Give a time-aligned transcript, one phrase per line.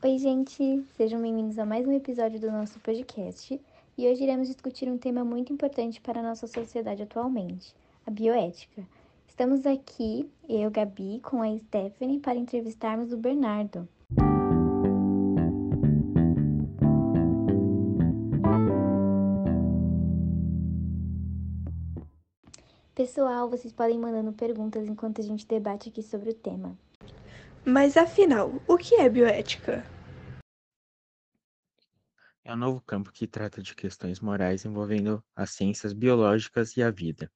[0.00, 0.84] Oi, gente!
[0.96, 3.60] Sejam bem-vindos a mais um episódio do nosso podcast.
[3.98, 7.74] E hoje iremos discutir um tema muito importante para a nossa sociedade atualmente,
[8.06, 8.86] a bioética.
[9.26, 13.88] Estamos aqui, eu, Gabi, com a Stephanie, para entrevistarmos o Bernardo.
[22.94, 26.78] Pessoal, vocês podem mandando perguntas enquanto a gente debate aqui sobre o tema.
[27.64, 29.84] Mas afinal, o que é bioética?
[32.44, 36.90] É um novo campo que trata de questões morais envolvendo as ciências biológicas e a
[36.90, 37.30] vida.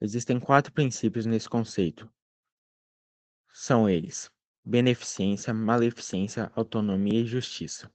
[0.00, 2.10] Existem quatro princípios nesse conceito.
[3.52, 4.30] São eles:
[4.64, 7.90] beneficência, maleficência, autonomia e justiça.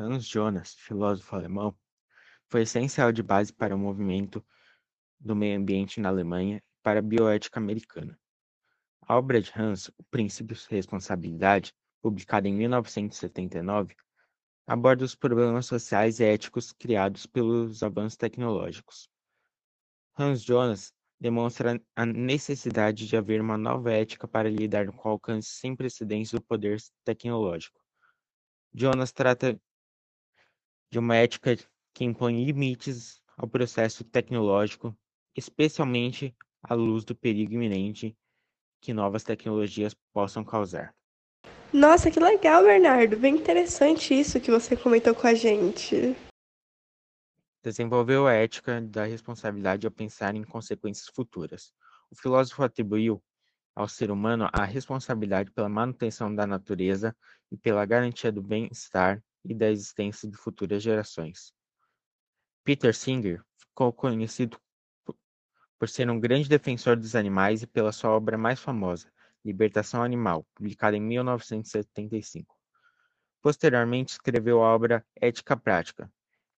[0.00, 1.76] Hans Jonas, filósofo alemão,
[2.46, 4.46] foi essencial de base para o movimento
[5.18, 8.16] do meio ambiente na Alemanha e para a bioética americana.
[9.02, 13.96] A obra de Hans, O Princípio de Responsabilidade, publicada em 1979,
[14.68, 19.10] aborda os problemas sociais e éticos criados pelos avanços tecnológicos.
[20.16, 25.48] Hans Jonas demonstra a necessidade de haver uma nova ética para lidar com o alcance
[25.48, 27.80] sem precedentes do poder tecnológico.
[28.72, 29.60] Jonas trata
[30.90, 31.56] de uma ética
[31.94, 34.96] que impõe limites ao processo tecnológico,
[35.36, 38.16] especialmente à luz do perigo iminente
[38.80, 40.94] que novas tecnologias possam causar.
[41.72, 43.16] Nossa, que legal, Bernardo!
[43.16, 46.16] Bem interessante isso que você comentou com a gente.
[47.62, 51.72] Desenvolveu a ética da responsabilidade ao pensar em consequências futuras.
[52.10, 53.22] O filósofo atribuiu
[53.74, 57.14] ao ser humano a responsabilidade pela manutenção da natureza
[57.50, 61.52] e pela garantia do bem-estar e da existência de futuras gerações.
[62.62, 64.60] Peter Singer ficou conhecido
[65.78, 69.10] por ser um grande defensor dos animais e pela sua obra mais famosa,
[69.44, 72.54] Libertação Animal, publicada em 1975.
[73.40, 76.12] Posteriormente, escreveu a obra Ética Prática,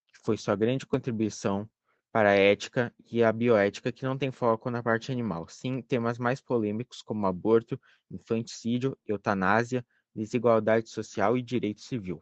[0.09, 1.71] que foi sua grande contribuição
[2.11, 6.19] para a ética e a bioética que não tem foco na parte animal, sim temas
[6.19, 7.81] mais polêmicos como aborto,
[8.11, 12.21] infanticídio, eutanásia, desigualdade social e direito civil.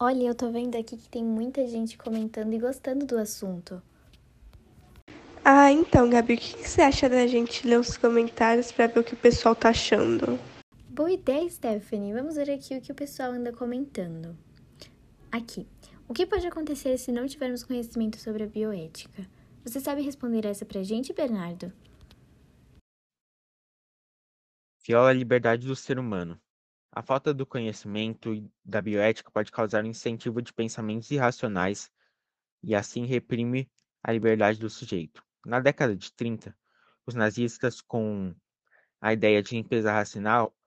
[0.00, 3.82] Olha, eu tô vendo aqui que tem muita gente comentando e gostando do assunto.
[5.44, 9.02] Ah, então, Gabi, o que você acha da gente ler os comentários para ver o
[9.02, 10.38] que o pessoal tá achando?
[10.88, 12.12] Boa ideia, Stephanie.
[12.12, 14.38] Vamos ver aqui o que o pessoal anda comentando.
[15.32, 15.66] Aqui.
[16.08, 19.26] O que pode acontecer se não tivermos conhecimento sobre a bioética?
[19.64, 21.72] Você sabe responder essa pra gente, Bernardo?
[24.86, 26.40] Viola a liberdade do ser humano.
[26.98, 31.92] A falta do conhecimento da bioética pode causar um incentivo de pensamentos irracionais
[32.60, 33.70] e assim reprime
[34.02, 35.24] a liberdade do sujeito.
[35.46, 36.58] Na década de 30,
[37.06, 38.34] os nazistas, com
[39.00, 39.92] a ideia de limpeza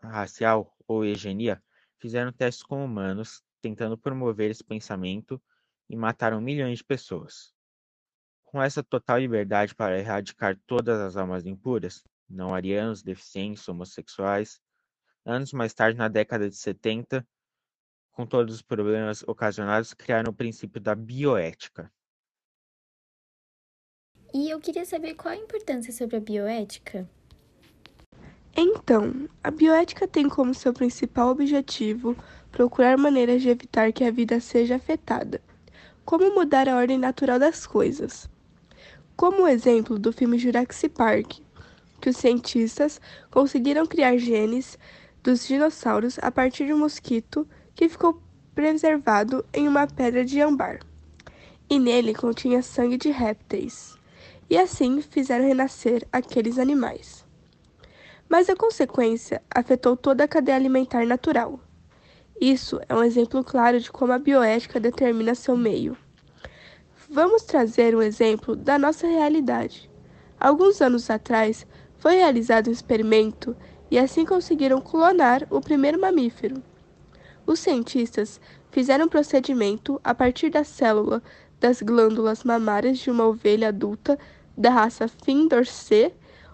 [0.02, 1.62] racial, ou eugenia,
[2.00, 5.38] fizeram testes com humanos, tentando promover esse pensamento
[5.90, 7.54] e mataram milhões de pessoas.
[8.46, 14.62] Com essa total liberdade para erradicar todas as almas impuras, não arianos, deficientes, homossexuais,
[15.26, 17.26] Anos mais tarde, na década de 70,
[18.12, 21.92] com todos os problemas ocasionados, criaram o princípio da bioética.
[24.34, 27.08] E eu queria saber qual a importância sobre a bioética.
[28.56, 32.16] Então, a bioética tem como seu principal objetivo
[32.52, 35.42] procurar maneiras de evitar que a vida seja afetada,
[36.04, 38.30] como mudar a ordem natural das coisas.
[39.16, 41.40] Como o exemplo do filme Jurassic Park,
[42.02, 43.00] que os cientistas
[43.30, 44.78] conseguiram criar genes
[45.24, 48.22] dos dinossauros a partir de um mosquito que ficou
[48.54, 50.80] preservado em uma pedra de âmbar.
[51.70, 53.96] E nele continha sangue de répteis.
[54.50, 57.26] E assim fizeram renascer aqueles animais.
[58.28, 61.60] Mas a consequência afetou toda a cadeia alimentar natural.
[62.40, 65.96] Isso é um exemplo claro de como a bioética determina seu meio.
[67.10, 69.90] Vamos trazer um exemplo da nossa realidade.
[70.40, 71.68] Alguns anos atrás,
[71.98, 73.56] foi realizado um experimento
[73.92, 76.64] e assim conseguiram clonar o primeiro mamífero.
[77.46, 78.40] Os cientistas
[78.72, 81.22] fizeram um procedimento a partir da célula
[81.60, 84.18] das glândulas mamárias de uma ovelha adulta
[84.58, 86.14] da raça Fin Dorsey,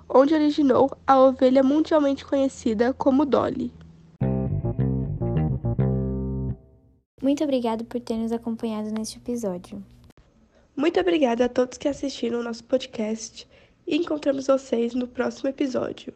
[0.09, 3.71] onde originou a ovelha mundialmente conhecida como Dolly.
[7.21, 9.83] Muito obrigado por ter nos acompanhado neste episódio.
[10.75, 13.47] Muito obrigada a todos que assistiram o nosso podcast
[13.85, 16.13] e encontramos vocês no próximo episódio.